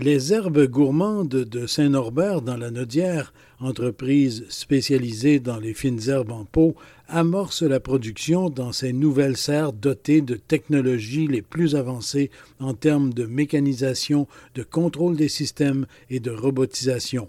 [0.00, 6.44] Les herbes gourmandes de Saint-Norbert dans la Nodière, entreprise spécialisée dans les fines herbes en
[6.44, 6.76] pot,
[7.08, 12.30] amorce la production dans ces nouvelles serres dotées de technologies les plus avancées
[12.60, 17.28] en termes de mécanisation, de contrôle des systèmes et de robotisation.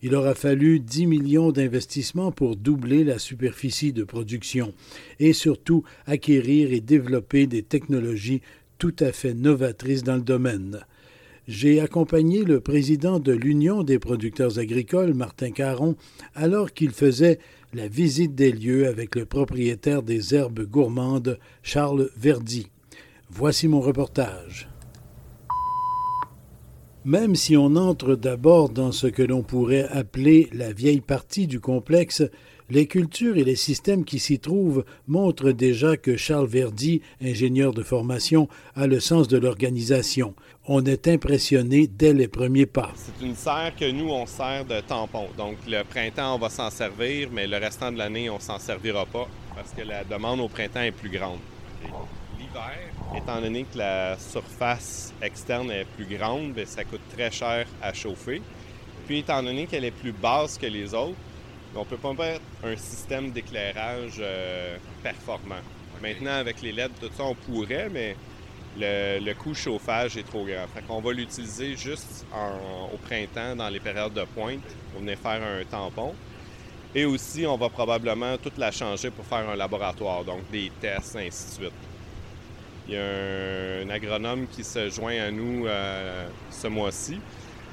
[0.00, 4.72] Il aura fallu 10 millions d'investissements pour doubler la superficie de production
[5.20, 8.40] et surtout acquérir et développer des technologies
[8.78, 10.80] tout à fait novatrices dans le domaine
[11.46, 15.96] j'ai accompagné le président de l'Union des producteurs agricoles, Martin Caron,
[16.34, 17.38] alors qu'il faisait
[17.72, 22.68] la visite des lieux avec le propriétaire des herbes gourmandes, Charles Verdi.
[23.30, 24.68] Voici mon reportage.
[27.04, 31.60] Même si on entre d'abord dans ce que l'on pourrait appeler la vieille partie du
[31.60, 32.24] complexe,
[32.68, 37.84] les cultures et les systèmes qui s'y trouvent montrent déjà que Charles Verdi, ingénieur de
[37.84, 40.34] formation, a le sens de l'organisation.
[40.68, 42.90] On est impressionné dès les premiers pas.
[42.96, 45.28] C'est une serre que nous, on sert de tampon.
[45.38, 49.06] Donc, le printemps, on va s'en servir, mais le restant de l'année, on s'en servira
[49.06, 51.38] pas parce que la demande au printemps est plus grande.
[52.36, 52.80] L'hiver,
[53.16, 57.92] étant donné que la surface externe est plus grande, bien, ça coûte très cher à
[57.92, 58.42] chauffer.
[59.06, 61.14] Puis, étant donné qu'elle est plus basse que les autres,
[61.76, 65.62] on ne peut pas mettre un système d'éclairage euh, performant.
[66.02, 68.16] Maintenant, avec les LED, tout ça, on pourrait, mais
[68.78, 70.66] le, coût chauffage est trop grand.
[70.74, 72.26] Fait qu'on va l'utiliser juste
[72.92, 76.14] au printemps, dans les périodes de pointe, pour venir faire un tampon.
[76.94, 81.16] Et aussi, on va probablement toute la changer pour faire un laboratoire, donc des tests,
[81.16, 81.72] ainsi de suite.
[82.88, 87.18] Il y a un, agronome qui se joint à nous euh, ce mois-ci.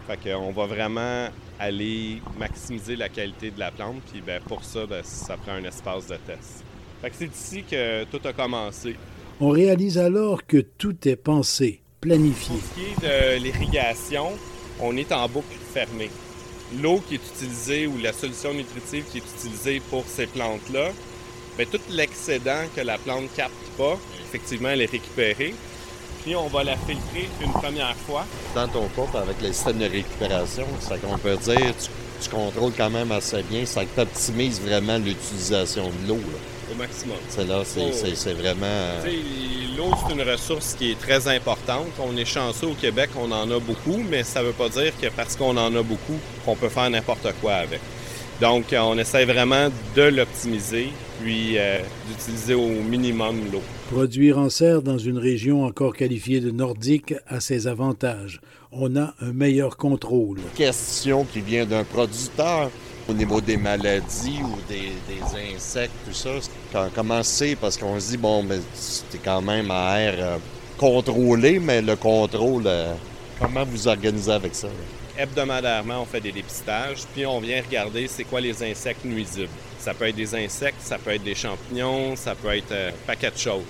[0.08, 4.02] Fait qu'on va vraiment aller maximiser la qualité de la plante.
[4.12, 6.64] Puis ben, pour ça, ben, ça prend un espace de test.
[7.02, 8.96] Fait que c'est ici que tout a commencé.
[9.46, 12.56] On réalise alors que tout est pensé, planifié.
[12.56, 14.30] Pour ce qui est de l'irrigation,
[14.80, 16.10] on est en boucle fermée.
[16.82, 20.92] L'eau qui est utilisée ou la solution nutritive qui est utilisée pour ces plantes-là,
[21.58, 25.54] bien, tout l'excédent que la plante capte pas, effectivement, elle est récupérée.
[26.24, 28.26] Puis on va la filtrer une première fois.
[28.56, 31.74] Dans ton pompe, avec le système de récupération, ça qu'on peut dire,
[32.22, 36.20] tu, contrôles quand même assez bien, ça t'optimise vraiment l'utilisation de l'eau.
[36.74, 37.18] Au maximum.
[37.30, 38.66] C'est là, c'est vraiment.
[38.66, 39.04] Euh,
[39.78, 41.88] l'eau, c'est une ressource qui est très importante.
[42.00, 44.92] On est chanceux au Québec, on en a beaucoup, mais ça ne veut pas dire
[45.00, 47.80] que parce qu'on en a beaucoup, qu'on peut faire n'importe quoi avec.
[48.42, 50.90] Donc, on essaie vraiment de l'optimiser,
[51.22, 51.80] puis euh,
[52.10, 53.62] d'utiliser au minimum l'eau.
[53.92, 58.42] Produire en serre dans une région encore qualifiée de nordique a ses avantages.
[58.72, 60.40] On a un meilleur contrôle.
[60.56, 62.72] Question qui vient d'un producteur
[63.08, 64.94] au niveau des maladies ou des,
[65.56, 66.30] insectes, tout ça.
[66.96, 67.56] Comment c'est?
[67.56, 70.38] Parce qu'on se dit, bon, mais c'est quand même à air euh,
[70.78, 72.94] contrôlé, mais le contrôle, euh,
[73.40, 74.68] comment vous organisez avec ça?
[75.18, 79.50] hebdomadairement, on fait des dépistages, puis on vient regarder c'est quoi les insectes nuisibles.
[79.80, 83.06] Ça peut être des insectes, ça peut être des champignons, ça peut être euh, un
[83.06, 83.64] paquet de choses.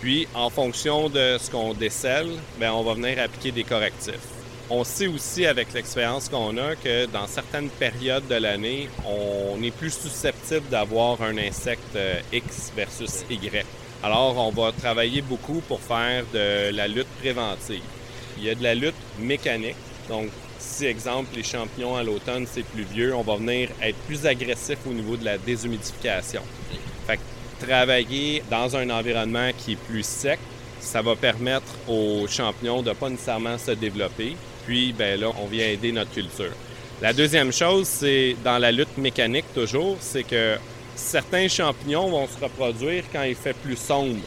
[0.00, 2.28] Puis, en fonction de ce qu'on décèle,
[2.58, 4.37] bien, on va venir appliquer des correctifs.
[4.70, 9.70] On sait aussi avec l'expérience qu'on a que dans certaines périodes de l'année, on est
[9.70, 13.64] plus susceptible d'avoir un insecte euh, X versus Y.
[14.02, 17.80] Alors, on va travailler beaucoup pour faire de la lutte préventive.
[18.36, 19.74] Il y a de la lutte mécanique,
[20.06, 20.28] donc
[20.58, 24.92] si, exemple, les champignons à l'automne, c'est pluvieux, on va venir être plus agressif au
[24.92, 26.42] niveau de la déshumidification.
[27.06, 30.38] Fait que travailler dans un environnement qui est plus sec,
[30.78, 34.36] ça va permettre aux champignons de pas nécessairement se développer.
[34.68, 36.52] Puis, ben là, on vient aider notre culture.
[37.00, 40.58] La deuxième chose, c'est dans la lutte mécanique toujours, c'est que
[40.94, 44.20] certains champignons vont se reproduire quand il fait plus sombre.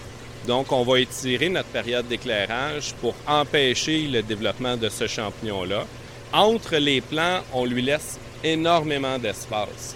[0.47, 5.85] Donc, on va étirer notre période d'éclairage pour empêcher le développement de ce champignon-là.
[6.33, 9.95] Entre les plants, on lui laisse énormément d'espace.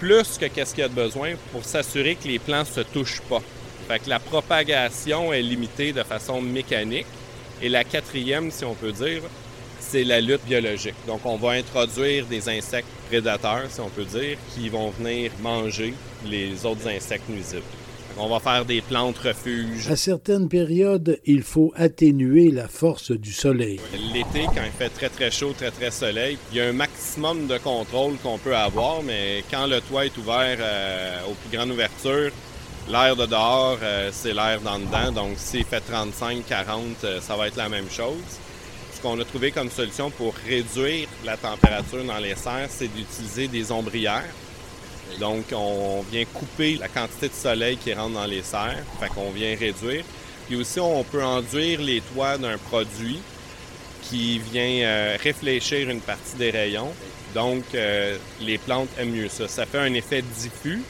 [0.00, 2.80] Plus que qu'est-ce qu'il y a de besoin pour s'assurer que les plants ne se
[2.80, 3.42] touchent pas.
[3.86, 7.06] Fait que la propagation est limitée de façon mécanique.
[7.62, 9.22] Et la quatrième, si on peut dire,
[9.94, 10.96] c'est la lutte biologique.
[11.06, 15.94] Donc, on va introduire des insectes prédateurs, si on peut dire, qui vont venir manger
[16.26, 17.62] les autres insectes nuisibles.
[18.18, 19.88] On va faire des plantes refuges.
[19.88, 23.78] À certaines périodes, il faut atténuer la force du soleil.
[24.12, 27.46] L'été, quand il fait très très chaud, très très soleil, il y a un maximum
[27.46, 31.70] de contrôle qu'on peut avoir, mais quand le toit est ouvert euh, aux plus grandes
[31.70, 32.32] ouvertures,
[32.90, 35.12] l'air de dehors, euh, c'est l'air d'en dedans.
[35.12, 38.40] Donc s'il fait 35, 40, euh, ça va être la même chose.
[39.04, 43.70] Qu'on a trouvé comme solution pour réduire la température dans les serres, c'est d'utiliser des
[43.70, 44.24] ombrières.
[45.20, 49.30] Donc, on vient couper la quantité de soleil qui rentre dans les serres, fait qu'on
[49.30, 50.04] vient réduire.
[50.46, 53.18] Puis aussi, on peut enduire les toits d'un produit
[54.04, 56.92] qui vient euh, réfléchir une partie des rayons.
[57.34, 59.48] Donc, euh, les plantes aiment mieux ça.
[59.48, 60.80] Ça fait un effet diffus,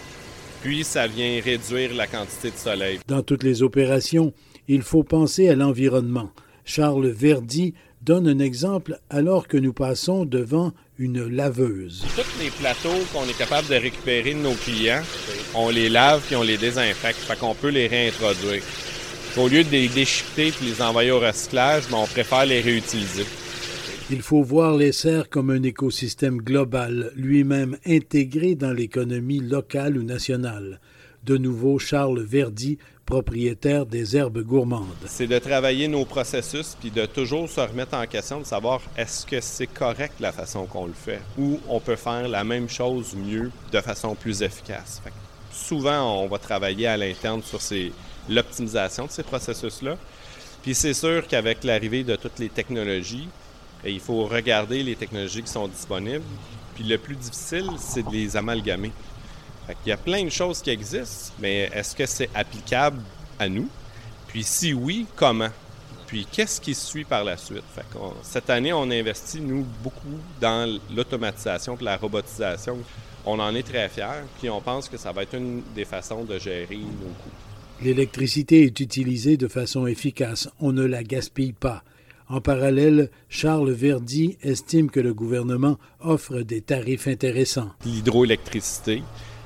[0.62, 3.00] puis ça vient réduire la quantité de soleil.
[3.08, 4.32] Dans toutes les opérations,
[4.68, 6.30] il faut penser à l'environnement.
[6.64, 12.04] Charles Verdi donne un exemple alors que nous passons devant une laveuse.
[12.14, 15.02] Tous les plateaux qu'on est capable de récupérer de nos clients,
[15.54, 18.62] on les lave puis on les désinfecte, fait qu'on peut les réintroduire.
[19.38, 23.24] Au lieu de les déchiqueter puis les envoyer au recyclage, ben, on préfère les réutiliser.
[24.10, 30.02] Il faut voir les serres comme un écosystème global, lui-même intégré dans l'économie locale ou
[30.02, 30.78] nationale.
[31.24, 32.76] De nouveau, Charles Verdi,
[33.06, 34.84] propriétaire des herbes gourmandes.
[35.06, 39.24] C'est de travailler nos processus puis de toujours se remettre en question, de savoir est-ce
[39.24, 43.14] que c'est correct la façon qu'on le fait ou on peut faire la même chose
[43.14, 45.00] mieux de façon plus efficace.
[45.50, 47.60] souvent, on va travailler à l'interne sur
[48.28, 49.96] l'optimisation de ces processus-là.
[50.62, 53.28] Puis c'est sûr qu'avec l'arrivée de toutes les technologies,
[53.86, 56.24] il faut regarder les technologies qui sont disponibles.
[56.74, 58.92] Puis le plus difficile, c'est de les amalgamer.
[59.86, 63.00] Il y a plein de choses qui existent, mais est-ce que c'est applicable
[63.38, 63.68] à nous?
[64.28, 65.50] Puis si oui, comment?
[66.06, 67.62] Puis qu'est-ce qui suit par la suite?
[68.22, 72.78] cette année, on investit, nous, beaucoup dans l'automatisation et la robotisation.
[73.24, 76.24] On en est très fiers, puis on pense que ça va être une des façons
[76.24, 77.30] de gérer nos coûts.
[77.82, 80.48] L'électricité est utilisée de façon efficace.
[80.60, 81.82] On ne la gaspille pas.
[82.28, 87.70] En parallèle, Charles Verdi estime que le gouvernement offre des tarifs intéressants.
[87.84, 89.02] L'hydroélectricité,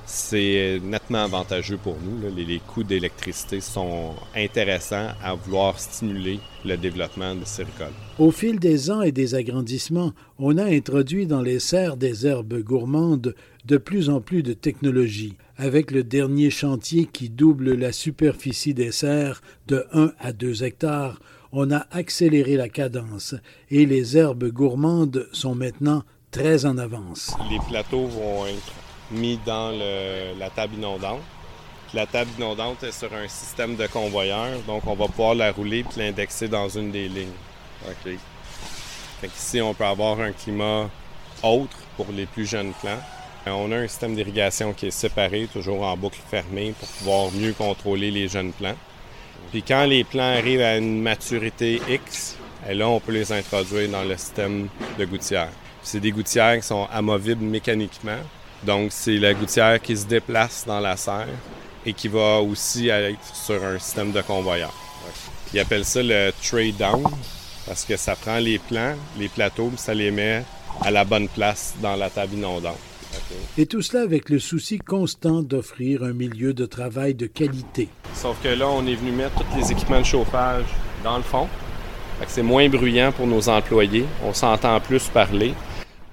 [0.09, 2.35] c'est nettement avantageux pour nous.
[2.35, 7.93] Les, coûts d'électricité sont intéressants à vouloir stimuler le développement de ces récoltes.
[8.19, 12.59] Au fil des ans et des agrandissements, on a introduit dans les serres des herbes
[12.63, 13.35] gourmandes
[13.67, 15.37] de plus en plus de technologies.
[15.59, 21.21] Avec le dernier chantier qui double la superficie des serres de 1 à 2 hectares,
[21.53, 23.35] on a accéléré la cadence
[23.71, 27.35] et les herbes gourmandes sont maintenant très en avance.
[27.51, 28.73] Les plateaux vont être
[29.11, 29.71] mis dans
[30.39, 31.23] la table inondante.
[31.95, 35.85] La table inondante est sur un système de convoyeur, donc on va pouvoir la rouler
[35.97, 37.29] et l'indexer dans une des lignes.
[37.89, 38.13] OK.
[39.25, 40.91] ici, on peut avoir un climat
[41.43, 43.01] autre pour les plus jeunes plants.
[43.47, 47.31] Euh, on a un système d'irrigation qui est séparé, toujours en boucle fermée, pour pouvoir
[47.33, 48.77] mieux contrôler les jeunes plants.
[49.51, 52.37] Puis quand les plants arrivent à une maturité X,
[52.69, 54.69] et là, on peut les introduire dans le système
[54.99, 55.49] de gouttière.
[55.83, 58.19] C'est des gouttières qui sont amovibles mécaniquement,
[58.65, 61.29] donc, c'est la gouttière qui se déplace dans la serre
[61.87, 64.75] et qui va aussi être sur un système de convoyeur.
[65.55, 67.05] Ils appellent ça le trade down
[67.67, 70.45] parce que ça prend les plants, les plateaux, ça les met
[70.83, 72.79] à la bonne place dans la table inondante.
[73.57, 77.89] Et tout cela avec le souci constant d'offrir un milieu de travail de qualité.
[78.15, 80.65] Sauf que là, on est venu mettre tous les équipements de chauffage
[81.03, 81.49] dans le fond.
[82.27, 84.05] C'est moins bruyant pour nos employés.
[84.25, 85.55] On s'entend plus parler.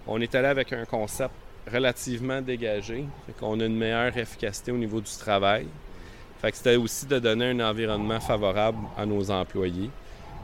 [0.07, 1.31] On est allé avec un concept
[1.71, 3.05] relativement dégagé.
[3.25, 5.67] Fait qu'on a une meilleure efficacité au niveau du travail.
[6.41, 9.89] Fait que c'était aussi de donner un environnement favorable à nos employés,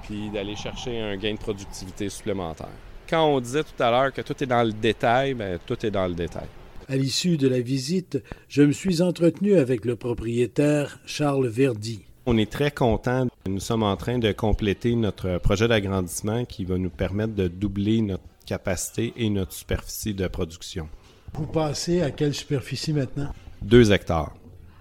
[0.04, 2.70] puis d'aller chercher un gain de productivité supplémentaire.
[3.10, 5.92] Quand on disait tout à l'heure que tout est dans le détail, bien, tout est
[5.92, 6.48] dans le détail.
[6.88, 12.02] À l'issue de la visite, je me suis entretenu avec le propriétaire Charles Verdi.
[12.26, 13.28] On est très content.
[13.48, 18.02] Nous sommes en train de compléter notre projet d'agrandissement qui va nous permettre de doubler
[18.02, 20.88] notre capacité et notre superficie de production.
[21.34, 23.32] Vous passez à quelle superficie maintenant?
[23.62, 24.34] Deux hectares.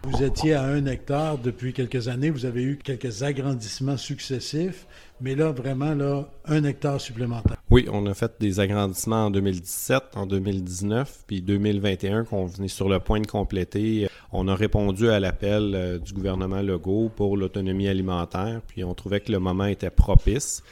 [0.02, 2.30] Vous étiez à un hectare depuis quelques années.
[2.30, 4.86] Vous avez eu quelques agrandissements successifs,
[5.20, 7.58] mais là, vraiment, là, un hectare supplémentaire.
[7.68, 12.88] Oui, on a fait des agrandissements en 2017, en 2019, puis 2021 qu'on venait sur
[12.88, 14.08] le point de compléter.
[14.32, 19.20] On a répondu à l'appel euh, du gouvernement Legault pour l'autonomie alimentaire, puis on trouvait
[19.20, 20.62] que le moment était propice.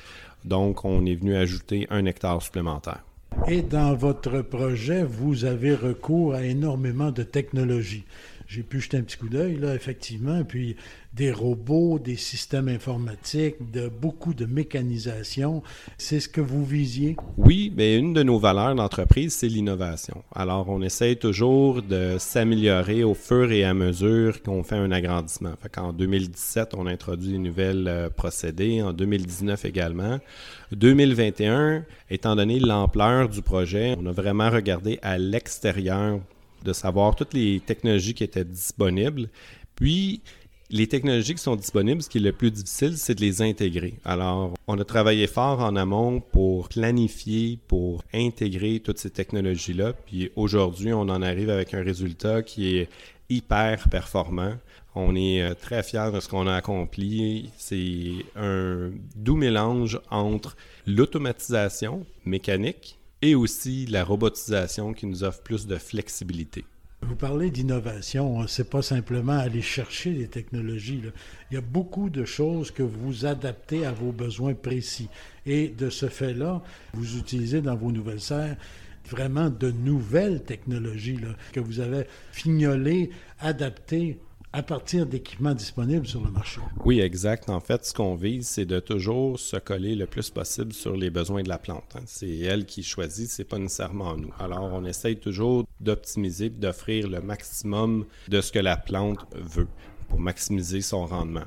[0.45, 3.03] Donc, on est venu ajouter un hectare supplémentaire.
[3.51, 8.05] Et dans votre projet, vous avez recours à énormément de technologies.
[8.49, 10.43] J'ai pu jeter un petit coup d'œil, là, effectivement.
[10.43, 10.75] Puis
[11.13, 15.63] des robots, des systèmes informatiques, de beaucoup de mécanisation.
[15.99, 17.17] C'est ce que vous visiez?
[17.37, 20.25] Oui, mais une de nos valeurs d'entreprise, c'est l'innovation.
[20.35, 25.53] Alors, on essaye toujours de s'améliorer au fur et à mesure qu'on fait un agrandissement.
[25.61, 28.81] Fait en 2017, on a introduit de nouvelles euh, procédés.
[28.81, 30.21] En 2019 également.
[30.73, 36.21] 2021, étant donné l'ampleur du projet, on a vraiment regardé à l'extérieur
[36.65, 39.29] de savoir toutes les technologies qui étaient disponibles.
[39.75, 40.21] Puis,
[40.71, 43.95] les technologies qui sont disponibles, ce qui est le plus difficile, c'est de les intégrer.
[44.05, 49.95] Alors, on a travaillé fort en amont pour planifier, pour intégrer toutes ces technologies-là.
[49.95, 52.89] Puis aujourd'hui, on en arrive avec un résultat qui est
[53.31, 54.55] hyper performant.
[54.95, 57.51] On est euh, très fiers de ce qu'on a accompli.
[57.57, 65.67] C'est un doux mélange entre l'automatisation mécanique et aussi la robotisation qui nous offre plus
[65.67, 66.65] de flexibilité.
[67.03, 71.01] Vous parlez d'innovation, c'est pas simplement aller chercher les technologies.
[71.51, 75.09] Il y a beaucoup de choses que vous adaptez à vos besoins précis.
[75.47, 76.61] Et de ce fait-là,
[76.95, 78.57] vous utilisez dans vos nouvelles serres
[79.09, 81.19] vraiment de nouvelles technologies
[81.53, 84.19] que vous avez fignolées, adaptées
[84.59, 86.61] à partir d'équipements disponibles sur le marché.
[86.85, 87.49] Oui, exact.
[87.49, 91.11] En fait, ce qu'on vise, c'est de toujours se coller le plus possible sur les
[91.11, 91.95] besoins de la plante.
[91.95, 92.03] Hein.
[92.07, 94.35] C'est elle qui choisit, c'est pas nécessairement nous.
[94.41, 99.69] Alors, on essaye toujours d'optimiser d'offrir le maximum de ce que la plante veut
[100.09, 101.47] pour maximiser son rendement.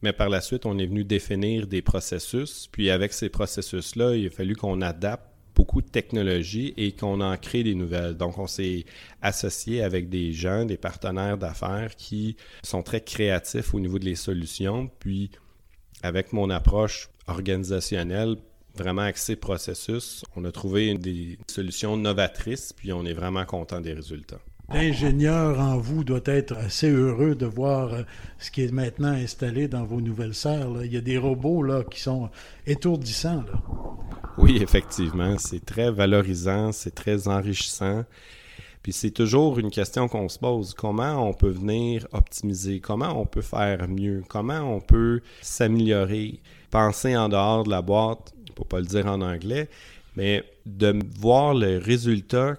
[0.00, 4.28] Mais par la suite, on est venu définir des processus, puis avec ces processus-là, il
[4.28, 8.14] a fallu qu'on adapte beaucoup de technologies et qu'on en crée des nouvelles.
[8.14, 8.84] Donc, on s'est
[9.22, 14.14] associé avec des gens, des partenaires d'affaires qui sont très créatifs au niveau de les
[14.14, 14.88] solutions.
[15.00, 15.30] Puis,
[16.02, 18.36] avec mon approche organisationnelle,
[18.76, 23.94] vraiment axée processus, on a trouvé des solutions novatrices, puis on est vraiment content des
[23.94, 24.40] résultats.
[24.72, 28.02] L'ingénieur en vous doit être assez heureux de voir euh,
[28.38, 30.84] ce qui est maintenant installé dans vos nouvelles serres.
[30.84, 32.30] Il y a des robots là, qui sont
[32.66, 33.44] étourdissants.
[34.38, 35.38] Oui, effectivement.
[35.38, 38.04] C'est très valorisant, c'est très enrichissant.
[38.82, 40.74] Puis c'est toujours une question qu'on se pose.
[40.74, 42.80] Comment on peut venir optimiser?
[42.80, 44.24] Comment on peut faire mieux?
[44.28, 46.40] Comment on peut s'améliorer?
[46.70, 49.68] Penser en dehors de la boîte, pour pas le dire en anglais,
[50.16, 52.56] mais de voir le résultat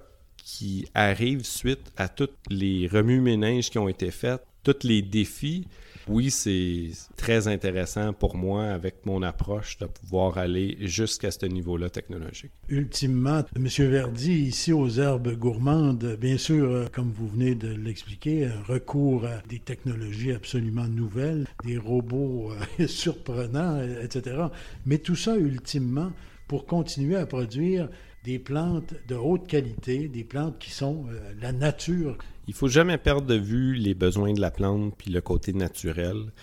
[0.47, 5.67] qui arrive suite à tous les remue-ménages qui ont été faits, tous les défis
[6.09, 11.89] oui, c'est très intéressant pour moi avec mon approche de pouvoir aller jusqu'à ce niveau-là
[11.89, 12.51] technologique.
[12.69, 13.67] Ultimement, M.
[13.89, 19.41] Verdi, ici aux herbes gourmandes, bien sûr, euh, comme vous venez de l'expliquer, recours à
[19.49, 24.43] des technologies absolument nouvelles, des robots euh, surprenants, etc.
[24.85, 26.13] Mais tout ça, ultimement,
[26.47, 27.89] pour continuer à produire
[28.27, 32.17] des plantes de haute qualité, des plantes qui sont euh, la nature.
[32.49, 36.33] Il faut jamais perdre de vue les besoins de la plante puis le côté naturel.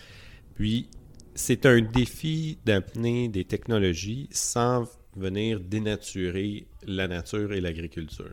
[0.55, 0.89] Puis
[1.35, 8.33] c'est un défi d'amener des technologies sans venir dénaturer la nature et l'agriculture.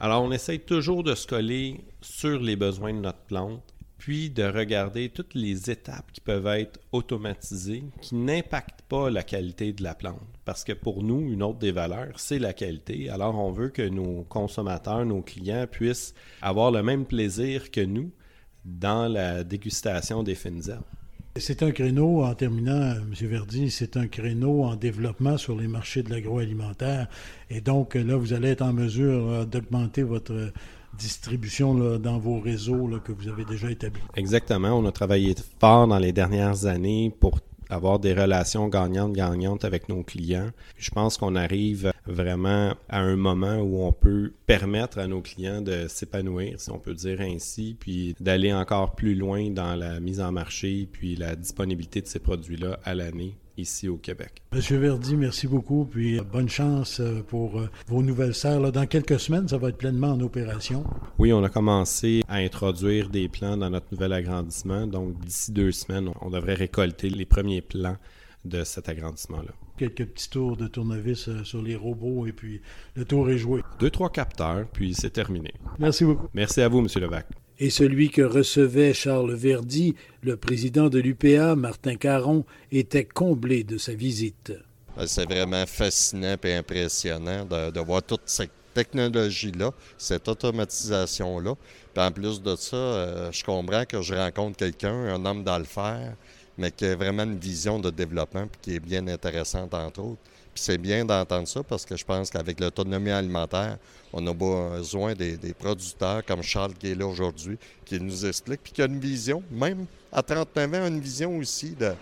[0.00, 3.71] Alors on essaye toujours de se coller sur les besoins de notre plante
[4.02, 9.72] puis de regarder toutes les étapes qui peuvent être automatisées, qui n'impactent pas la qualité
[9.72, 10.18] de la plante.
[10.44, 13.10] Parce que pour nous, une autre des valeurs, c'est la qualité.
[13.10, 18.10] Alors on veut que nos consommateurs, nos clients puissent avoir le même plaisir que nous
[18.64, 20.82] dans la dégustation des fines herbes.
[21.36, 23.14] C'est un créneau, en terminant, M.
[23.20, 27.06] Verdi, c'est un créneau en développement sur les marchés de l'agroalimentaire.
[27.50, 30.52] Et donc, là, vous allez être en mesure euh, d'augmenter votre
[30.98, 34.02] distribution dans vos réseaux que vous avez déjà établis.
[34.14, 34.70] Exactement.
[34.78, 40.02] On a travaillé fort dans les dernières années pour avoir des relations gagnantes-gagnantes avec nos
[40.02, 40.50] clients.
[40.76, 45.62] Je pense qu'on arrive vraiment à un moment où on peut permettre à nos clients
[45.62, 50.20] de s'épanouir, si on peut dire ainsi, puis d'aller encore plus loin dans la mise
[50.20, 54.42] en marché, puis la disponibilité de ces produits-là à l'année ici au Québec.
[54.52, 58.72] Monsieur Verdi, merci beaucoup, puis euh, bonne chance euh, pour euh, vos nouvelles serres.
[58.72, 60.84] Dans quelques semaines, ça va être pleinement en opération.
[61.18, 64.86] Oui, on a commencé à introduire des plans dans notre nouvel agrandissement.
[64.86, 67.96] Donc, d'ici deux semaines, on devrait récolter les premiers plans
[68.44, 69.52] de cet agrandissement-là.
[69.78, 72.60] Quelques petits tours de tournevis sur les robots et puis
[72.96, 73.62] le tour est joué.
[73.78, 75.52] Deux, trois capteurs, puis c'est terminé.
[75.78, 76.28] Merci beaucoup.
[76.34, 77.26] Merci à vous, Monsieur Levac
[77.58, 83.78] et celui que recevait Charles Verdi, le président de l'UPA, Martin Caron, était comblé de
[83.78, 84.52] sa visite.
[84.96, 91.54] Ben, c'est vraiment fascinant et impressionnant de, voir toute cette technologie-là, cette automatisation-là.
[91.96, 96.14] En plus de ça, euh, je comprends que je rencontre quelqu'un, un homme fer,
[96.58, 100.20] mais qui a vraiment une vision de développement qui est bien intéressante, entre autres.
[100.54, 103.78] C'est bien d'entendre ça parce que je pense qu'avec l'autonomie alimentaire,
[104.12, 108.72] on a besoin des, producteurs comme Charles qui est là aujourd'hui, qui nous explique, puis
[108.72, 111.92] qui a une vision, même à 39 ans, une vision aussi de,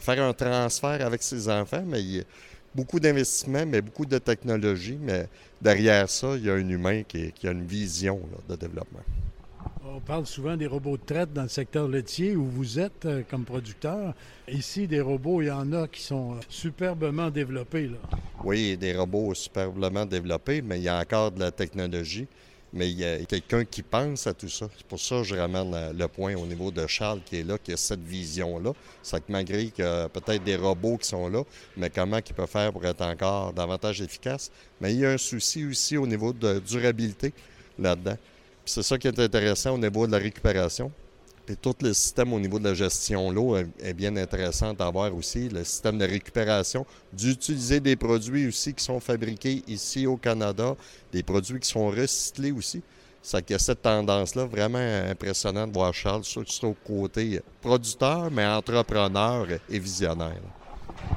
[0.00, 2.24] faire un transfert avec ses enfants, mais il y a
[2.74, 5.28] beaucoup d'investissements, mais beaucoup de technologie, mais
[5.60, 9.00] derrière ça, il y a un humain qui, a une vision de développement.
[9.82, 13.22] On parle souvent des robots de traite dans le secteur laitier où vous êtes euh,
[13.28, 14.12] comme producteur.
[14.46, 17.90] Ici, des robots, il y en a qui sont euh, superbement développés.
[18.44, 22.26] Oui, des robots superbement développés, mais il y a encore de la technologie.
[22.74, 24.68] Mais il y a quelqu'un qui pense à tout ça.
[24.76, 27.56] C'est pour ça que je ramène le point au niveau de Charles qui est là,
[27.58, 28.74] qui a cette vision-là.
[29.02, 31.42] C'est que malgré qu'il y a peut-être des robots qui sont là,
[31.76, 34.52] mais comment il peut faire pour être encore davantage efficace?
[34.80, 37.32] Mais il y a un souci aussi au niveau de durabilité
[37.76, 38.16] là-dedans.
[38.64, 40.92] C'est ça qui est intéressant au niveau de la récupération.
[41.48, 45.12] Et tout le système au niveau de la gestion l'eau est bien intéressant à voir
[45.12, 45.48] aussi.
[45.48, 50.76] Le système de récupération, d'utiliser des produits aussi qui sont fabriqués ici au Canada,
[51.12, 52.82] des produits qui sont recyclés aussi.
[53.20, 58.46] Ça y a cette tendance-là vraiment impressionnante de voir Charles sur le côté producteur, mais
[58.46, 60.40] entrepreneur et visionnaire.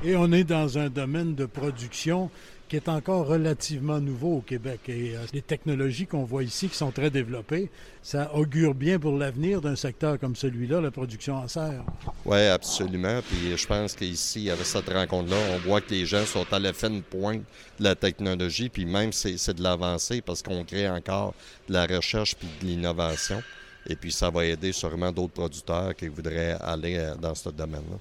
[0.04, 2.32] Et on est dans un domaine de production
[2.74, 4.80] qui est encore relativement nouveau au Québec.
[4.88, 7.70] Et euh, les technologies qu'on voit ici, qui sont très développées,
[8.02, 11.84] ça augure bien pour l'avenir d'un secteur comme celui-là, la production en serre.
[12.26, 13.20] Oui, absolument.
[13.30, 16.74] Puis je pense qu'ici, avec cette rencontre-là, on voit que les gens sont à la
[16.74, 17.44] fin de pointe
[17.78, 21.36] de la technologie, puis même c'est de l'avancée parce qu'on crée encore
[21.68, 23.44] de la recherche puis de l'innovation.
[23.88, 28.00] Et puis ça va aider sûrement d'autres producteurs qui voudraient aller euh, dans ce domaine-là.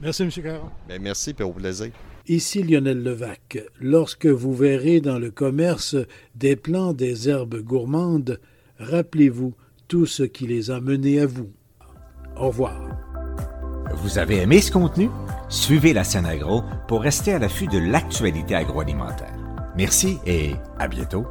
[0.00, 0.30] Merci, M.
[0.30, 0.70] Caron.
[0.88, 1.90] Bien, merci, puis au plaisir.
[2.28, 3.58] Ici Lionel Levac.
[3.80, 5.96] Lorsque vous verrez dans le commerce
[6.34, 8.40] des plants des herbes gourmandes,
[8.78, 9.54] rappelez-vous
[9.88, 11.50] tout ce qui les a menés à vous.
[12.36, 12.88] Au revoir.
[13.94, 15.08] Vous avez aimé ce contenu?
[15.48, 19.34] Suivez la scène agro pour rester à l'affût de l'actualité agroalimentaire.
[19.76, 21.26] Merci et à bientôt.